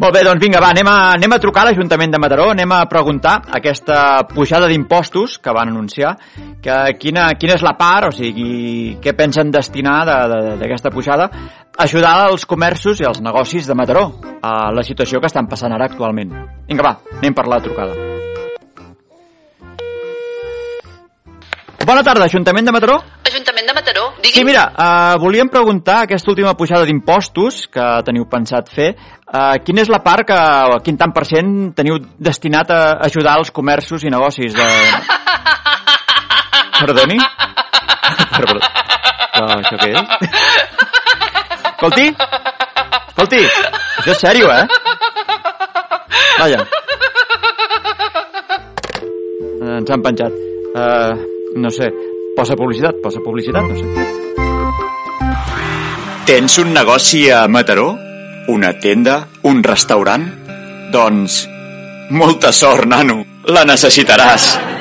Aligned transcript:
Molt 0.00 0.14
bé, 0.16 0.22
doncs 0.24 0.40
vinga, 0.40 0.62
va, 0.64 0.70
anem 0.72 0.88
a, 0.88 0.94
anem 1.12 1.34
a 1.34 1.38
trucar 1.42 1.60
a 1.60 1.68
l'Ajuntament 1.68 2.14
de 2.14 2.18
Mataró, 2.22 2.46
anem 2.54 2.70
a 2.72 2.78
preguntar 2.88 3.34
aquesta 3.58 4.22
pujada 4.30 4.70
d'impostos 4.70 5.34
que 5.44 5.52
van 5.52 5.68
anunciar, 5.68 6.14
que 6.64 6.76
quina, 6.96 7.26
quina 7.36 7.58
és 7.58 7.64
la 7.66 7.74
part, 7.76 8.08
o 8.08 8.14
sigui, 8.16 8.96
què 9.04 9.12
pensen 9.18 9.52
destinar 9.52 9.98
d'aquesta 10.08 10.88
pujada, 10.94 11.28
ajudar 11.84 12.14
els 12.30 12.48
comerços 12.48 13.04
i 13.04 13.08
els 13.10 13.20
negocis 13.20 13.68
de 13.68 13.76
Mataró 13.76 14.06
a 14.40 14.72
la 14.72 14.86
situació 14.88 15.20
que 15.20 15.28
estan 15.28 15.52
passant 15.52 15.76
ara 15.76 15.92
actualment. 15.92 16.32
Vinga, 16.64 16.86
va, 16.86 16.96
anem 17.20 17.36
per 17.36 17.44
la 17.52 17.60
trucada. 17.60 17.92
Bona 21.84 22.00
tarda, 22.06 22.24
Ajuntament 22.24 22.64
de 22.64 22.72
Mataró. 22.72 23.02
De 23.70 23.74
Mataró, 23.74 24.12
digui'm. 24.18 24.34
Sí, 24.34 24.42
mira, 24.44 24.64
uh, 24.74 25.18
volíem 25.22 25.46
preguntar 25.46 26.02
aquesta 26.02 26.32
última 26.32 26.56
pujada 26.58 26.82
d'impostos 26.88 27.68
que 27.70 27.84
teniu 28.02 28.24
pensat 28.26 28.66
fer, 28.66 28.96
uh, 29.30 29.54
quina 29.62 29.84
és 29.84 29.90
la 29.92 30.00
part 30.02 30.26
que, 30.26 30.38
quin 30.82 30.98
tant 30.98 31.12
per 31.14 31.22
cent 31.28 31.70
teniu 31.78 32.00
destinat 32.18 32.72
a 32.74 32.80
ajudar 33.06 33.36
els 33.38 33.54
comerços 33.54 34.02
i 34.02 34.10
negocis 34.10 34.58
de... 34.58 34.66
Perdoni? 36.80 37.20
Perdó. 38.34 38.58
Però 39.38 39.46
això 39.60 39.78
què 39.78 39.94
és? 39.94 40.02
Escolti? 41.70 42.10
Escolti, 42.10 43.44
això 44.02 44.10
és 44.16 44.22
sèrio, 44.26 44.50
eh? 44.50 44.66
Vaja. 46.40 46.66
Eh, 49.62 49.76
Ens 49.78 49.94
han 49.94 50.02
penjat. 50.02 50.34
Uh, 50.74 51.14
no 51.60 51.70
sé, 51.74 51.88
posa 52.40 52.56
publicitat, 52.56 52.96
posa 53.04 53.20
publicitat, 53.20 53.62
no 53.68 53.76
sé. 53.76 53.84
Tens 56.24 56.56
un 56.62 56.72
negoci 56.72 57.28
a 57.28 57.44
Mataró? 57.48 57.92
Una 58.48 58.72
tenda? 58.80 59.26
Un 59.44 59.62
restaurant? 59.66 60.24
Doncs... 60.94 61.42
Molta 62.10 62.50
sort, 62.50 62.88
nano. 62.90 63.20
La 63.46 63.62
necessitaràs. 63.68 64.79